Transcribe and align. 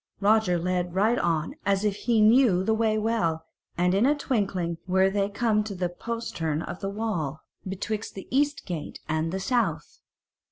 Roger 0.19 0.57
led 0.57 0.95
right 0.95 1.19
on 1.19 1.53
as 1.63 1.85
if 1.85 1.95
he 1.95 2.21
knew 2.21 2.63
the 2.63 2.73
way 2.73 2.97
well, 2.97 3.45
and 3.77 3.93
in 3.93 4.03
a 4.07 4.15
twinkling 4.15 4.79
were 4.87 5.11
they 5.11 5.29
come 5.29 5.63
to 5.63 5.75
a 5.85 5.89
postern 5.89 6.63
in 6.67 6.75
the 6.81 6.89
wall 6.89 7.41
betwixt 7.69 8.15
the 8.15 8.27
East 8.35 8.65
Gate 8.65 8.99
and 9.07 9.31
the 9.31 9.39
South. 9.39 9.99